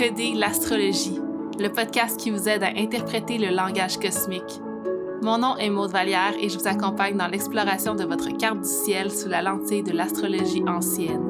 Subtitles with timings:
[0.00, 1.20] Décoder l'astrologie,
[1.58, 4.58] le podcast qui vous aide à interpréter le langage cosmique.
[5.20, 8.68] Mon nom est Maude Vallière et je vous accompagne dans l'exploration de votre carte du
[8.68, 11.20] ciel sous la lentille de l'astrologie ancienne.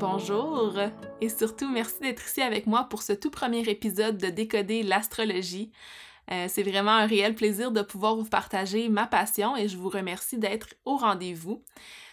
[0.00, 0.74] Bonjour
[1.20, 5.70] et surtout merci d'être ici avec moi pour ce tout premier épisode de Décoder l'astrologie.
[6.32, 9.88] Euh, c'est vraiment un réel plaisir de pouvoir vous partager ma passion et je vous
[9.88, 11.64] remercie d'être au rendez-vous.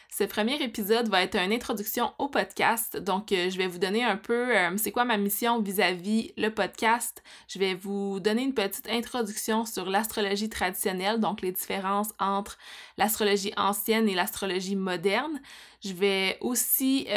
[0.10, 2.98] Ce premier épisode va être une introduction au podcast.
[2.98, 6.50] Donc, euh, je vais vous donner un peu euh, c'est quoi ma mission vis-à-vis le
[6.50, 7.22] podcast.
[7.48, 12.58] Je vais vous donner une petite introduction sur l'astrologie traditionnelle, donc les différences entre
[12.98, 15.40] l'astrologie ancienne et l'astrologie moderne.
[15.84, 17.08] Je vais aussi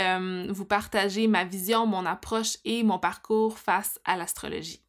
[0.51, 4.83] vous partager ma vision, mon approche et mon parcours face à l'astrologie.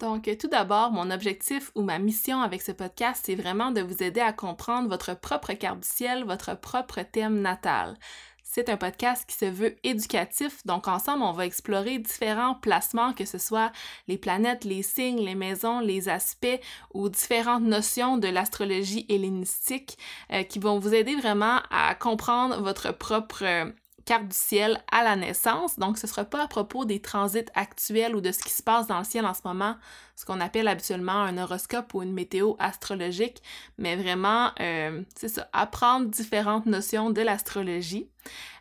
[0.00, 4.02] Donc, tout d'abord, mon objectif ou ma mission avec ce podcast, c'est vraiment de vous
[4.02, 7.98] aider à comprendre votre propre carte du ciel, votre propre thème natal.
[8.42, 13.26] C'est un podcast qui se veut éducatif, donc ensemble, on va explorer différents placements, que
[13.26, 13.72] ce soit
[14.08, 16.60] les planètes, les signes, les maisons, les aspects
[16.94, 19.98] ou différentes notions de l'astrologie hellénistique
[20.32, 23.72] euh, qui vont vous aider vraiment à comprendre votre propre
[24.10, 25.78] carte du ciel à la naissance.
[25.78, 28.60] Donc, ce ne sera pas à propos des transits actuels ou de ce qui se
[28.60, 29.76] passe dans le ciel en ce moment,
[30.20, 33.42] ce qu'on appelle habituellement un horoscope ou une météo astrologique,
[33.78, 38.06] mais vraiment, euh, c'est ça, apprendre différentes notions de l'astrologie.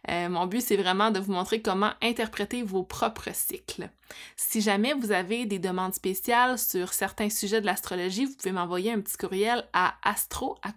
[0.09, 3.89] Euh, mon but, c'est vraiment de vous montrer comment interpréter vos propres cycles.
[4.37, 8.93] Si jamais vous avez des demandes spéciales sur certains sujets de l'astrologie, vous pouvez m'envoyer
[8.93, 10.71] un petit courriel à astro à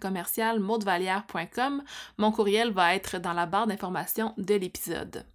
[2.17, 5.25] Mon courriel va être dans la barre d'information de l'épisode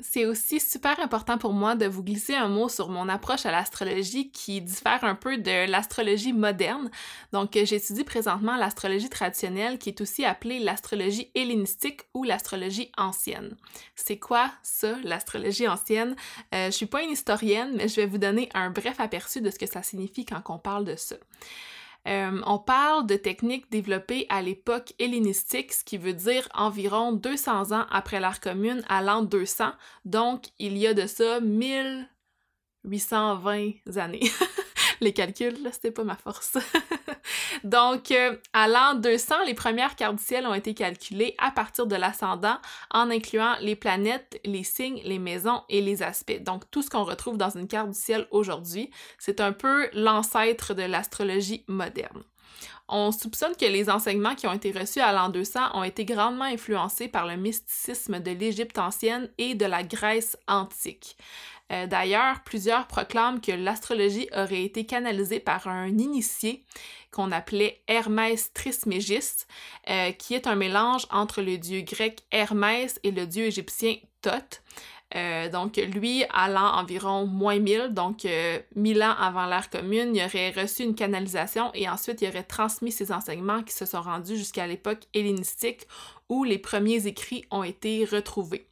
[0.00, 3.52] c'est aussi super important pour moi de vous glisser un mot sur mon approche à
[3.52, 6.90] l'astrologie qui diffère un peu de l'astrologie moderne.
[7.32, 13.56] Donc, euh, j'étudie présentement l'astrologie traditionnelle qui est aussi appelée l'astrologie hellénistique ou l'astrologie ancienne.
[13.94, 16.16] C'est quoi ça, l'astrologie ancienne?
[16.54, 19.50] Euh, je suis pas une historienne, mais je vais vous donner un bref aperçu de
[19.50, 21.16] ce que ça signifie quand on parle de ça.
[22.06, 27.72] Euh, on parle de techniques développées à l'époque hellénistique, ce qui veut dire environ 200
[27.72, 29.70] ans après l'ère commune à l'an 200.
[30.04, 34.30] Donc, il y a de ça 1820 années.
[35.00, 36.56] les calculs, là, c'était pas ma force.
[37.64, 41.86] Donc, euh, à l'an 200, les premières cartes du ciel ont été calculées à partir
[41.86, 42.56] de l'ascendant
[42.90, 46.42] en incluant les planètes, les signes, les maisons et les aspects.
[46.42, 50.74] Donc, tout ce qu'on retrouve dans une carte du ciel aujourd'hui, c'est un peu l'ancêtre
[50.74, 52.22] de l'astrologie moderne.
[52.88, 56.44] On soupçonne que les enseignements qui ont été reçus à l'an 200 ont été grandement
[56.44, 61.16] influencés par le mysticisme de l'Égypte ancienne et de la Grèce antique.
[61.72, 66.62] Euh, d'ailleurs, plusieurs proclament que l'astrologie aurait été canalisée par un initié
[67.10, 69.48] qu'on appelait Hermès Trismégiste,
[69.88, 74.62] euh, qui est un mélange entre le dieu grec Hermès et le dieu égyptien Thoth.
[75.14, 78.26] Euh, donc, lui, à l'an environ moins 1000, donc
[78.74, 82.92] 1000 ans avant l'ère commune, il aurait reçu une canalisation et ensuite il aurait transmis
[82.92, 85.86] ses enseignements qui se sont rendus jusqu'à l'époque hellénistique
[86.28, 88.66] où les premiers écrits ont été retrouvés.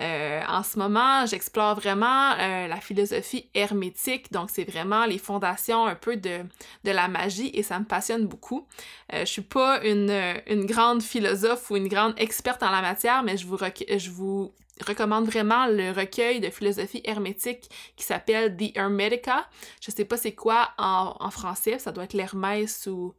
[0.00, 5.86] Euh, en ce moment, j'explore vraiment euh, la philosophie hermétique, donc c'est vraiment les fondations
[5.86, 6.40] un peu de,
[6.84, 8.66] la magie et ça me passionne beaucoup.
[9.12, 10.10] Euh, je suis pas une,
[10.46, 14.52] une, grande philosophe ou une grande experte en la matière, mais je vous, je vous
[14.82, 19.48] recommande vraiment le recueil de philosophie hermétique qui s'appelle The Hermetica.
[19.80, 23.14] Je sais pas c'est quoi en, français, ça doit être l'Hermès ou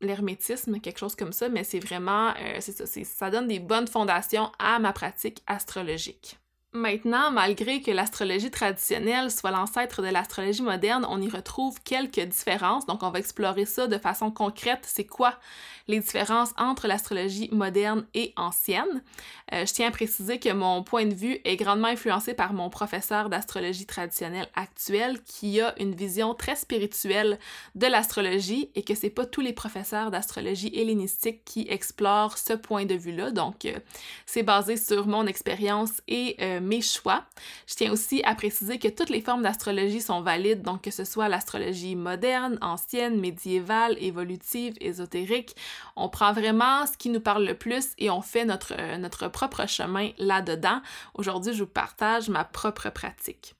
[0.00, 4.50] l'hermétisme, quelque chose comme ça, mais c'est vraiment, euh, ça, ça donne des bonnes fondations
[4.58, 6.38] à ma pratique astrologique.
[6.76, 12.84] Maintenant, malgré que l'astrologie traditionnelle soit l'ancêtre de l'astrologie moderne, on y retrouve quelques différences.
[12.86, 14.80] Donc, on va explorer ça de façon concrète.
[14.82, 15.38] C'est quoi
[15.86, 19.04] les différences entre l'astrologie moderne et ancienne?
[19.52, 22.70] Euh, je tiens à préciser que mon point de vue est grandement influencé par mon
[22.70, 27.38] professeur d'astrologie traditionnelle actuel qui a une vision très spirituelle
[27.76, 32.84] de l'astrologie et que c'est pas tous les professeurs d'astrologie hellénistique qui explorent ce point
[32.84, 33.30] de vue-là.
[33.30, 33.78] Donc, euh,
[34.26, 37.24] c'est basé sur mon expérience et euh, mes choix.
[37.66, 41.04] Je tiens aussi à préciser que toutes les formes d'astrologie sont valides, donc que ce
[41.04, 45.54] soit l'astrologie moderne, ancienne, médiévale, évolutive, ésotérique.
[45.96, 49.28] On prend vraiment ce qui nous parle le plus et on fait notre, euh, notre
[49.28, 50.80] propre chemin là-dedans.
[51.14, 53.54] Aujourd'hui, je vous partage ma propre pratique.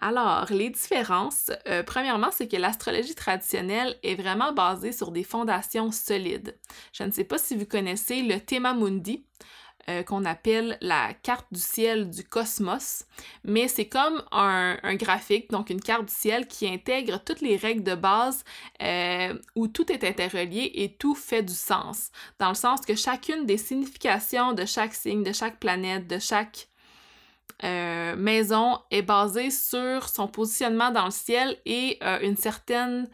[0.00, 5.90] Alors, les différences, euh, premièrement, c'est que l'astrologie traditionnelle est vraiment basée sur des fondations
[5.90, 6.54] solides.
[6.92, 9.24] Je ne sais pas si vous connaissez le Tema Mundi.
[9.88, 13.04] Euh, qu'on appelle la carte du ciel du cosmos,
[13.44, 17.84] mais c'est comme un, graphique, donc une carte du ciel qui intègre toutes les règles
[17.84, 18.44] de base
[18.82, 22.10] euh, où tout est interrelié et tout fait du sens,
[22.40, 26.66] dans le sens que chacune des significations de chaque signe, de chaque planète, de chaque
[27.62, 33.08] euh, maison est basée sur son positionnement dans le ciel et une certaine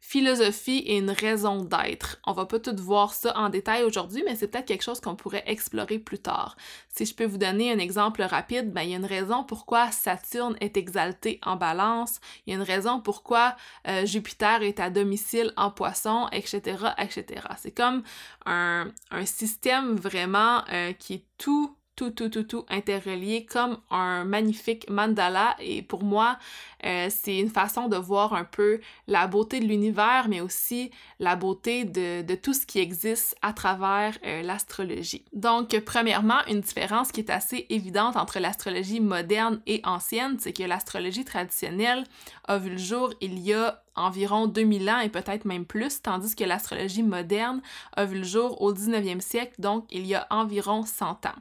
[0.00, 2.18] philosophie et une raison d'être.
[2.26, 5.16] On va pas tout voir ça en détail aujourd'hui, mais c'est peut-être quelque chose qu'on
[5.16, 6.56] pourrait explorer plus tard.
[6.94, 9.90] Si je peux vous donner un exemple rapide, ben, il y a une raison pourquoi
[9.90, 13.56] Saturne est exalté en balance, il y a une raison pourquoi
[13.86, 17.42] euh, Jupiter est à domicile en poisson, etc., etc.
[17.58, 18.02] C'est comme
[18.46, 18.90] un,
[19.24, 25.56] système vraiment euh, qui est tout tout, tout, tout, tout interrelié comme un magnifique mandala.
[25.58, 26.38] Et pour moi,
[26.84, 31.34] euh, c'est une façon de voir un peu la beauté de l'univers, mais aussi la
[31.34, 35.24] beauté de, de, tout ce qui existe à travers euh, l'astrologie.
[35.32, 40.62] Donc, premièrement, une différence qui est assez évidente entre l'astrologie moderne et ancienne, c'est que
[40.62, 42.04] l'astrologie traditionnelle
[42.44, 46.36] a vu le jour il y a environ 2000 ans et peut-être même plus, tandis
[46.36, 47.60] que l'astrologie moderne
[47.96, 51.34] a vu le jour au 19e siècle, donc il y a environ 100 ans.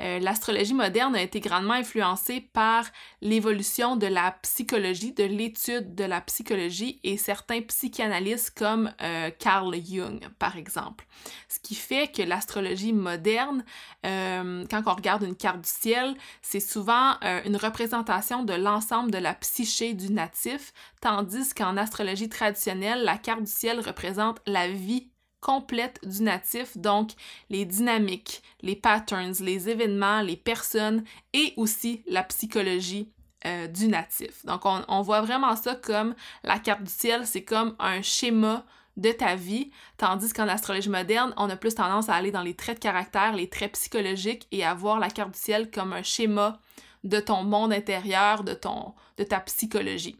[0.00, 2.86] Euh, l'astrologie moderne a été grandement influencée par
[3.20, 9.74] l'évolution de la psychologie, de l'étude de la psychologie et certains psychanalystes comme euh, Carl
[9.84, 11.06] Jung, par exemple.
[11.48, 13.64] Ce qui fait que l'astrologie moderne,
[14.06, 19.18] euh, quand on regarde une carte du ciel, c'est souvent une représentation de l'ensemble de
[19.18, 25.11] la psyché du natif, tandis qu'en astrologie traditionnelle, la carte du ciel représente la vie
[25.42, 27.10] complète du natif, donc
[27.50, 31.04] les dynamiques, les patterns, les événements, les personnes
[31.34, 33.10] et aussi la psychologie
[33.44, 34.46] euh, du natif.
[34.46, 38.64] Donc on, voit vraiment ça comme la carte du ciel, c'est comme un schéma
[38.96, 42.54] de ta vie, tandis qu'en astrologie moderne, on a plus tendance à aller dans les
[42.54, 46.02] traits de caractère, les traits psychologiques et à voir la carte du ciel comme un
[46.02, 46.60] schéma
[47.02, 50.16] de ton monde intérieur, de, ton, de ta psychologie.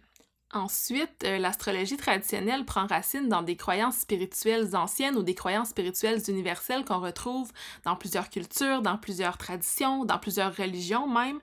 [0.54, 6.20] Ensuite, euh, l'astrologie traditionnelle prend racine dans des croyances spirituelles anciennes ou des croyances spirituelles
[6.28, 7.50] universelles qu'on retrouve
[7.86, 11.40] dans plusieurs cultures, dans plusieurs traditions, dans plusieurs religions même.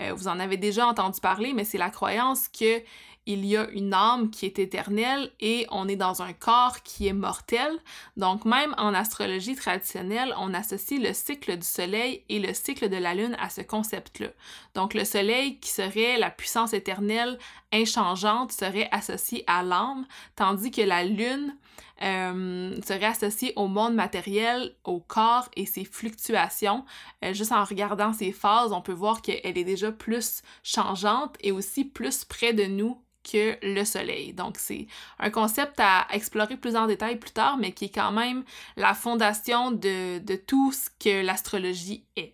[0.00, 2.80] Euh, vous en avez déjà entendu parler, mais c'est la croyance que
[3.26, 7.06] il y a une âme qui est éternelle et on est dans un corps qui
[7.06, 7.70] est mortel.
[8.16, 12.96] Donc même en astrologie traditionnelle, on associe le cycle du soleil et le cycle de
[12.96, 14.28] la lune à ce concept-là.
[14.74, 17.38] Donc le soleil qui serait la puissance éternelle
[17.72, 21.56] inchangeante serait associé à l'âme, tandis que la lune
[22.02, 26.84] euh, serait associée au monde matériel, au corps et ses fluctuations.
[27.24, 31.52] Euh, juste en regardant ces phases, on peut voir qu'elle est déjà plus changeante et
[31.52, 34.32] aussi plus près de nous que le soleil.
[34.32, 34.86] Donc c'est
[35.18, 38.44] un concept à explorer plus en détail plus tard, mais qui est quand même
[38.76, 42.32] la fondation de, tout ce que l'astrologie est.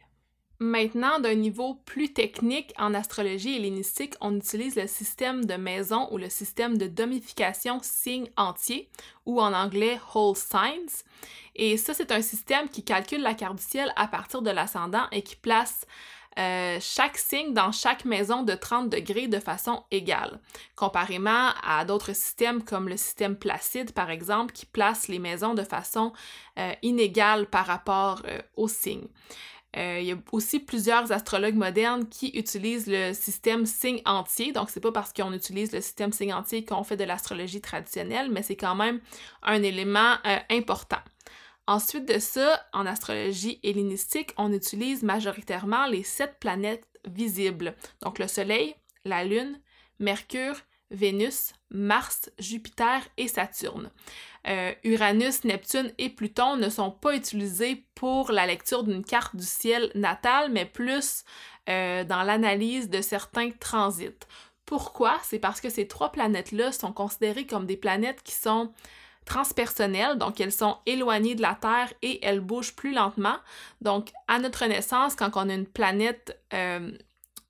[0.61, 6.19] Maintenant, d'un niveau plus technique, en astrologie hellénistique, on utilise le système de maison ou
[6.19, 8.91] le système de domification signe entier,
[9.25, 11.05] ou en anglais whole signs.
[11.55, 15.07] Et ça, c'est un système qui calcule la carte du ciel à partir de l'ascendant
[15.13, 15.87] et qui place
[16.39, 20.39] euh, chaque signe dans chaque maison de 30 degrés de façon égale,
[20.77, 25.65] comparément à d'autres systèmes comme le système Placide, par exemple, qui place les maisons de
[25.65, 26.13] façon
[26.59, 29.09] euh, inégale par rapport euh, aux signes.
[29.75, 34.53] il y a aussi plusieurs astrologues modernes qui utilisent le système signe entier.
[34.53, 38.31] Donc, c'est pas parce qu'on utilise le système signe entier qu'on fait de l'astrologie traditionnelle,
[38.31, 39.01] mais c'est quand même
[39.43, 40.15] un élément
[40.51, 41.03] important.
[41.69, 47.77] Ensuite de ça, en astrologie hellénistique, on utilise majoritairement les sept planètes visibles.
[48.01, 49.61] Donc le Soleil, la Lune,
[49.99, 50.57] Mercure,
[50.91, 53.91] Vénus, Mars, Jupiter et Saturne.
[54.47, 59.45] Euh, Uranus, Neptune et Pluton ne sont pas utilisés pour la lecture d'une carte du
[59.45, 61.23] ciel natal, mais plus
[61.69, 64.25] euh, dans l'analyse de certains transits.
[64.65, 65.19] Pourquoi?
[65.23, 68.73] C'est parce que ces trois planètes-là sont considérées comme des planètes qui sont
[69.29, 73.37] transpersonnelles, donc elles sont éloignées de la Terre et elles bougent plus lentement.
[73.81, 76.91] Donc, à notre naissance, quand on a une planète, euh,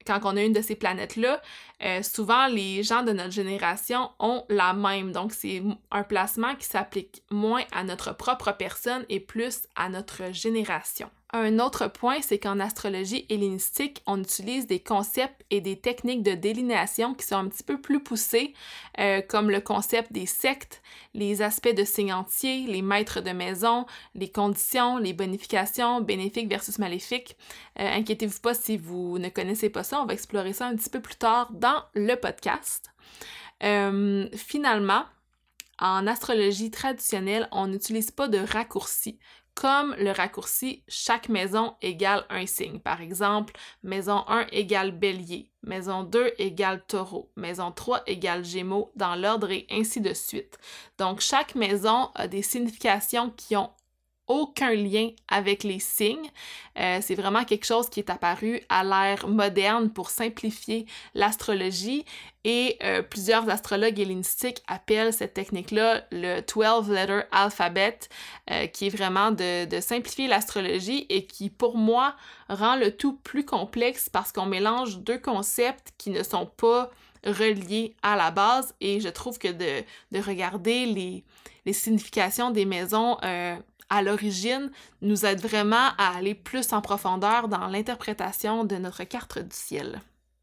[0.07, 1.41] quand on a une de ces planètes-là,
[1.85, 5.13] euh, souvent les gens de notre génération ont la même.
[5.13, 10.33] Donc, c'est un placement qui s'applique moins à notre propre personne et plus à notre
[10.33, 11.11] génération.
[11.35, 16.33] Un autre point, c'est qu'en astrologie hellénistique, on utilise des concepts et des techniques de
[16.33, 18.55] délinéation qui sont un petit peu plus poussés,
[18.99, 20.81] euh, comme le concept des sectes,
[21.13, 26.79] les aspects de signes entiers, les maîtres de maison, les conditions, les bonifications, bénéfiques versus
[26.79, 27.37] maléfiques.
[27.79, 30.91] Euh, inquiétez-vous pas si vous ne connaissez pas ça, on va explorer ça un petit
[30.91, 32.91] peu plus tard dans le podcast.
[33.63, 35.05] Euh, finalement,
[35.79, 39.19] en astrologie traditionnelle, on n'utilise pas de raccourcis
[39.61, 42.79] comme le raccourci chaque maison égale un signe.
[42.79, 49.17] Par exemple, maison 1 égale bélier, maison 2 égale taureau, maison 3 égale gémeaux, dans
[49.17, 50.59] l'ordre et ainsi de suite.
[50.97, 53.71] Donc, chaque maison a des significations qui ont
[54.29, 56.31] aucun lien avec les signes.
[56.79, 62.05] Euh, c'est vraiment quelque chose qui est apparu à l'ère moderne pour simplifier l'astrologie
[62.45, 67.99] et euh, plusieurs astrologues hellénistiques appellent cette technique-là le 12-letter alphabet,
[68.51, 72.15] euh, qui est vraiment de, de simplifier l'astrologie et qui, pour moi,
[72.49, 76.91] rend le tout plus complexe parce qu'on mélange deux concepts qui ne sont pas
[77.25, 81.25] reliés à la base et je trouve que de, de regarder les,
[81.67, 83.17] les significations des maisons
[83.91, 89.39] à l'origine nous aide vraiment à aller plus en profondeur dans l'interprétation de notre carte
[89.39, 90.01] du ciel.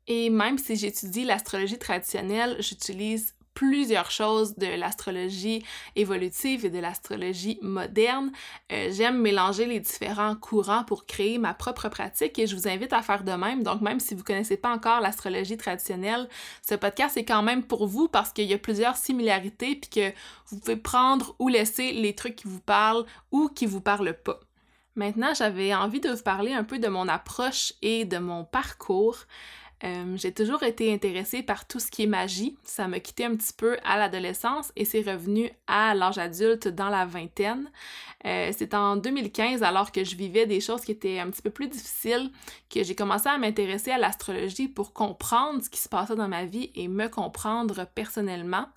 [0.07, 7.57] Et même si j'étudie l'astrologie traditionnelle, j'utilise plusieurs choses de l'astrologie évolutive et de l'astrologie
[7.63, 8.31] moderne.
[8.71, 12.93] Euh, j'aime mélanger les différents courants pour créer ma propre pratique et je vous invite
[12.93, 13.63] à faire de même.
[13.63, 16.29] Donc même si vous ne connaissez pas encore l'astrologie traditionnelle,
[16.61, 20.13] ce podcast est quand même pour vous parce qu'il y a plusieurs similarités puis que
[20.47, 24.39] vous pouvez prendre ou laisser les trucs qui vous parlent ou qui vous parlent pas.
[24.95, 29.17] Maintenant, j'avais envie de vous parler un peu de mon approche et de mon parcours.
[29.83, 32.57] Euh, j'ai toujours été intéressée par tout ce qui est magie.
[32.63, 36.89] Ça m'a quitté un petit peu à l'adolescence et c'est revenu à l'âge adulte dans
[36.89, 37.69] la vingtaine.
[38.25, 41.51] Euh, c'est en 2015, alors que je vivais des choses qui étaient un petit peu
[41.51, 42.31] plus difficiles,
[42.73, 46.45] que j'ai commencé à m'intéresser à l'astrologie pour comprendre ce qui se passait dans ma
[46.45, 48.67] vie et me comprendre personnellement.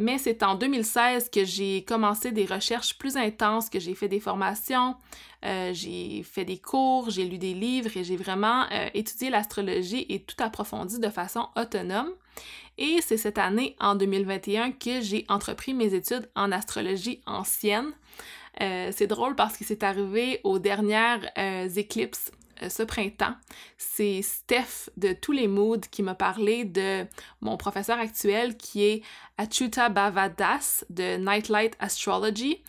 [0.00, 4.18] Mais c'est en 2016 que j'ai commencé des recherches plus intenses, que j'ai fait des
[4.18, 4.96] formations,
[5.44, 10.06] euh, j'ai fait des cours, j'ai lu des livres et j'ai vraiment euh, étudié l'astrologie
[10.08, 12.08] et tout approfondi de façon autonome.
[12.78, 17.92] Et c'est cette année, en 2021, que j'ai entrepris mes études en astrologie ancienne.
[18.62, 21.30] Euh, c'est drôle parce que c'est arrivé aux dernières
[21.76, 22.32] éclipses
[22.68, 23.34] ce printemps.
[23.78, 27.06] C'est Steph de Tous les Moods qui m'a parlé de
[27.40, 29.02] mon professeur actuel qui est
[29.38, 32.62] Achuta Bavadas de Nightlight Astrology.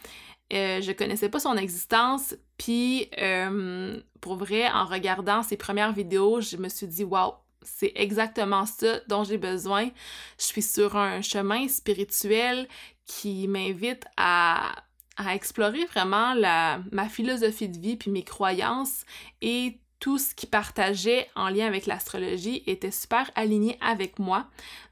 [0.53, 6.41] Euh, je connaissais pas son existence, puis euh, pour vrai, en regardant ses premières vidéos,
[6.41, 9.89] je me suis dit waouh, c'est exactement ça dont j'ai besoin.
[10.38, 12.67] Je suis sur un chemin spirituel
[13.05, 14.74] qui m'invite à
[15.18, 19.06] à explorer vraiment la, ma philosophie de vie puis mes croyances
[19.41, 24.48] et tout ce qu'il partageait en lien avec l'astrologie était super aligné avec moi.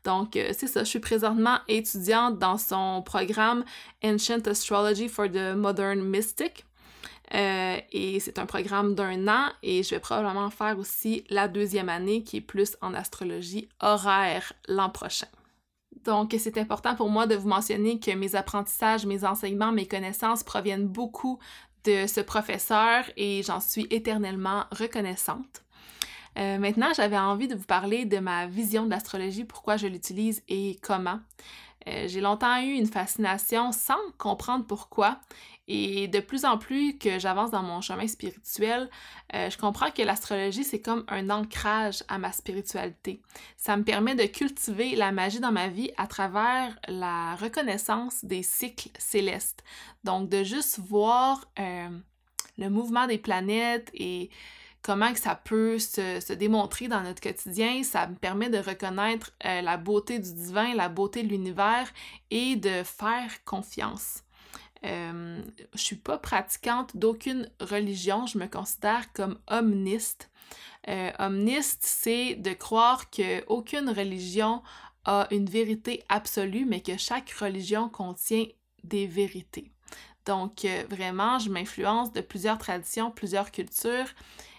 [0.06, 3.66] Donc, euh, c'est ça, je suis présentement étudiante dans son programme
[4.04, 6.64] Ancient Astrology for the Modern Mystic.
[7.34, 11.90] Euh, et c'est un programme d'un an et je vais probablement faire aussi la deuxième
[11.90, 15.28] année qui est plus en astrologie horaire l'an prochain.
[16.06, 20.44] Donc, c'est important pour moi de vous mentionner que mes apprentissages, mes enseignements, mes connaissances
[20.44, 21.40] proviennent beaucoup
[21.86, 25.64] de ce professeur et j'en suis éternellement reconnaissante.
[26.38, 30.44] Euh, maintenant, j'avais envie de vous parler de ma vision de l'astrologie, pourquoi je l'utilise
[30.48, 31.20] et comment.
[31.88, 35.20] Euh, j'ai longtemps eu une fascination sans comprendre pourquoi
[35.72, 38.90] et de plus en plus que j'avance dans mon chemin spirituel,
[39.36, 43.22] euh, je comprends que l'astrologie, c'est comme un ancrage à ma spiritualité.
[43.56, 48.42] Ça me permet de cultiver la magie dans ma vie à travers la reconnaissance des
[48.42, 49.64] cycles célestes.
[50.04, 51.90] Donc, de juste voir euh,
[52.58, 54.32] le mouvement des planètes et
[54.82, 59.62] comment que ça peut se, démontrer dans notre quotidien, ça me permet de reconnaître euh,
[59.62, 61.92] la beauté du divin, la beauté de l'univers
[62.32, 64.24] et de faire confiance.
[64.86, 65.42] Euh,
[65.74, 70.30] je suis pas pratiquante d'aucune religion, je me considère comme omniste.
[70.88, 74.64] Euh, omniste, c'est de croire qu'aucune religion
[75.06, 78.46] a une vérité absolue, mais que chaque religion contient
[78.84, 79.72] des vérités.
[80.26, 84.08] Donc, euh, vraiment, je m'influence de plusieurs traditions, plusieurs cultures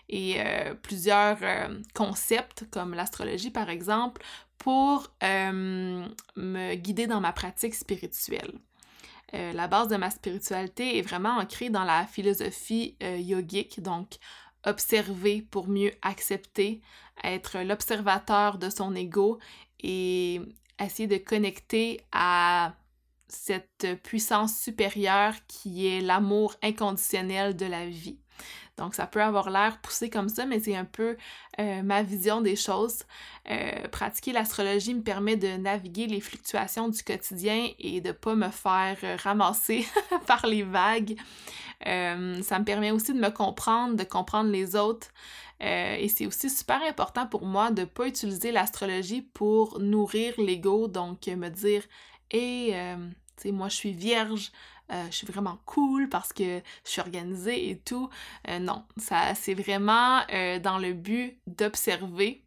[0.09, 1.39] et euh, plusieurs
[1.95, 4.23] concepts, comme l'astrologie par exemple,
[4.59, 8.53] pour me guider dans ma pratique spirituelle.
[9.35, 14.17] Euh, la base de ma spiritualité est vraiment ancrée dans la philosophie euh, yogique, donc
[14.65, 16.81] observer pour mieux accepter,
[17.23, 19.39] être l'observateur de son ego
[19.83, 20.41] et
[20.79, 22.75] essayer de connecter à
[23.29, 28.19] cette puissance supérieure qui est l'amour inconditionnel de la vie.
[28.81, 31.19] Donc, ça peut avoir l'air poussé comme ça, mais c'est un peu
[31.59, 33.05] euh, ma vision des choses.
[33.51, 38.35] Euh, pratiquer l'astrologie me permet de naviguer les fluctuations du quotidien et de ne pas
[38.35, 39.87] me faire euh, ramasser
[40.27, 41.15] par les vagues.
[41.85, 45.09] ça me permet aussi de me comprendre, de comprendre les autres.
[45.61, 50.89] et c'est aussi super important pour moi de ne pas utiliser l'astrologie pour nourrir l'ego,
[50.89, 51.83] donc me dire,
[52.31, 54.53] hé, hey, moi je suis vierge,
[54.91, 58.09] euh, je suis vraiment cool parce que je suis organisée et tout.
[58.49, 60.21] Euh, non, c'est vraiment
[60.63, 62.43] dans le but d'observer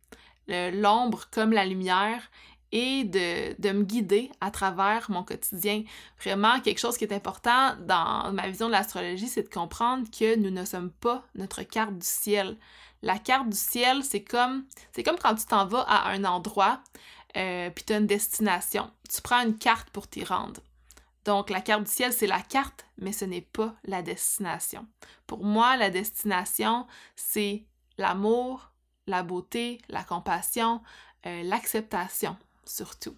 [0.47, 2.29] l'ombre comme la lumière
[2.73, 5.83] et de, me guider à travers mon quotidien.
[6.19, 10.35] Vraiment, quelque chose qui est important dans ma vision de l'astrologie, c'est de comprendre que
[10.35, 12.57] nous ne sommes pas notre carte du ciel.
[13.03, 16.81] La carte du ciel, c'est comme, c'est comme quand tu t'en vas à un endroit,
[17.37, 18.89] euh, puis tu as une destination.
[19.07, 20.61] Tu prends une carte pour t'y rendre.
[21.25, 24.85] Donc, la carte du ciel, c'est la carte, mais ce n'est pas la destination.
[25.25, 27.65] Pour moi, la destination, c'est
[27.97, 28.71] l'amour,
[29.07, 30.81] la beauté, la compassion,
[31.25, 33.15] euh, l'acceptation surtout.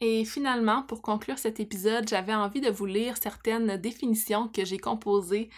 [0.00, 4.78] Et finalement, pour conclure cet épisode, j'avais envie de vous lire certaines définitions que j'ai
[4.78, 5.50] composées,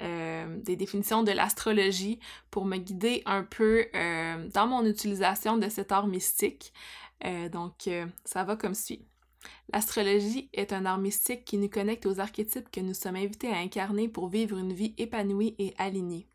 [0.00, 2.18] euh, des définitions de l'astrologie,
[2.50, 6.72] pour me guider un peu euh, dans mon utilisation de cet art mystique.
[7.52, 7.88] Donc,
[8.26, 9.06] ça va comme suit.
[9.72, 13.58] L'astrologie est un art mystique qui nous connecte aux archétypes que nous sommes invités à
[13.58, 16.26] incarner pour vivre une vie épanouie et alignée.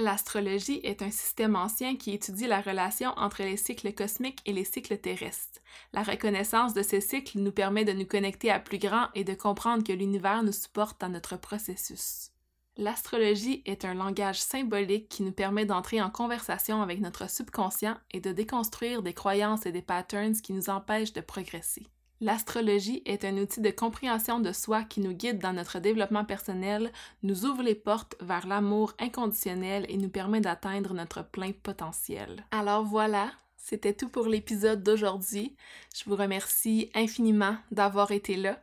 [0.00, 4.64] L'astrologie est un système ancien qui étudie la relation entre les cycles cosmiques et les
[4.64, 5.60] cycles terrestres.
[5.92, 9.34] La reconnaissance de ces cycles nous permet de nous connecter à plus grand et de
[9.34, 12.30] comprendre que l'univers nous supporte dans notre processus.
[12.76, 18.20] L'astrologie est un langage symbolique qui nous permet d'entrer en conversation avec notre subconscient et
[18.20, 21.88] de déconstruire des croyances et des patterns qui nous empêchent de progresser.
[22.20, 26.92] L'astrologie est un outil de compréhension de soi qui nous guide dans notre développement personnel,
[27.22, 32.44] nous ouvre les portes vers l'amour inconditionnel et nous permet d'atteindre notre plein potentiel.
[32.50, 35.54] Alors voilà, c'était tout pour l'épisode d'aujourd'hui.
[35.94, 38.60] Je vous remercie infiniment d'avoir été là.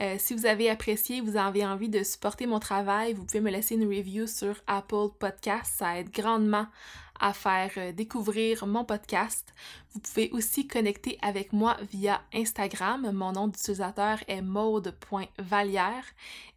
[0.00, 3.50] Euh, si vous avez apprécié, vous avez envie de supporter mon travail, vous pouvez me
[3.50, 5.72] laisser une review sur Apple Podcast.
[5.76, 6.66] Ça aide grandement
[7.20, 9.54] à faire euh, découvrir mon podcast.
[9.92, 13.10] Vous pouvez aussi connecter avec moi via Instagram.
[13.12, 16.04] Mon nom d'utilisateur est maude.valière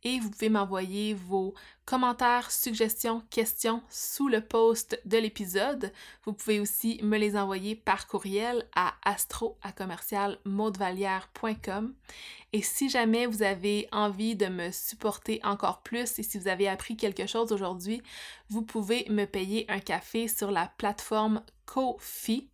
[0.03, 1.53] et vous pouvez m'envoyer vos
[1.87, 5.93] commentaires, suggestions, questions sous le post de l'épisode.
[6.25, 9.57] Vous pouvez aussi me les envoyer par courriel à astro
[12.51, 16.67] Et si jamais vous avez envie de me supporter encore plus et si vous avez
[16.67, 18.03] appris quelque chose aujourd'hui,
[18.49, 22.49] vous pouvez me payer un café sur la plateforme Ko-fi,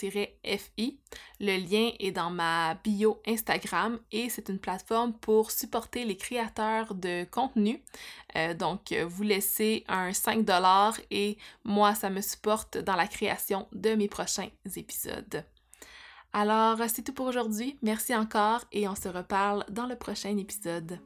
[0.00, 0.98] Ko-fi.
[1.40, 6.94] Le lien est dans ma bio Instagram et c'est une plateforme pour supporter les créateurs
[6.94, 7.82] de contenu.
[8.36, 13.94] Euh, donc, vous laissez un 5$ et moi, ça me supporte dans la création de
[13.94, 15.44] mes prochains épisodes.
[16.32, 17.78] Alors, c'est tout pour aujourd'hui.
[17.82, 21.00] Merci encore et on se reparle dans le prochain épisode.